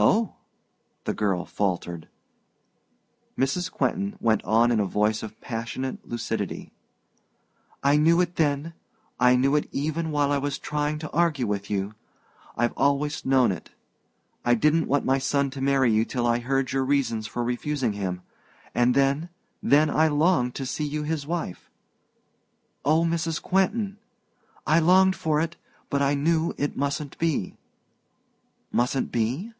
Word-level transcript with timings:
"Oh," 0.00 0.34
the 1.06 1.12
girl 1.14 1.44
faltered. 1.44 2.06
Mrs. 3.36 3.68
Quentin 3.68 4.16
went 4.20 4.44
on 4.44 4.70
in 4.70 4.78
a 4.78 4.84
voice 4.84 5.24
of 5.24 5.40
passionate 5.40 6.06
lucidity. 6.08 6.70
"I 7.82 7.96
knew 7.96 8.20
it 8.20 8.36
then 8.36 8.74
I 9.18 9.34
knew 9.34 9.56
it 9.56 9.68
even 9.72 10.12
while 10.12 10.30
I 10.30 10.38
was 10.38 10.56
trying 10.56 11.00
to 11.00 11.10
argue 11.10 11.48
with 11.48 11.68
you 11.68 11.94
I've 12.56 12.74
always 12.76 13.24
known 13.26 13.50
it! 13.50 13.70
I 14.44 14.54
didn't 14.54 14.86
want 14.86 15.04
my 15.04 15.18
son 15.18 15.50
to 15.50 15.60
marry 15.60 15.90
you 15.92 16.04
till 16.04 16.28
I 16.28 16.38
heard 16.38 16.70
your 16.70 16.84
reasons 16.84 17.26
for 17.26 17.42
refusing 17.42 17.94
him; 17.94 18.22
and 18.76 18.94
then 18.94 19.30
then 19.60 19.90
I 19.90 20.06
longed 20.06 20.54
to 20.56 20.66
see 20.66 20.86
you 20.86 21.02
his 21.02 21.26
wife!" 21.26 21.68
"Oh, 22.84 23.02
Mrs. 23.04 23.42
Quentin!" 23.42 23.96
"I 24.64 24.78
longed 24.78 25.16
for 25.16 25.40
it; 25.40 25.56
but 25.90 26.02
I 26.02 26.14
knew 26.14 26.54
it 26.56 26.76
mustn't 26.76 27.18
be." 27.18 27.56
"Mustn't 28.70 29.10
be?" 29.10 29.54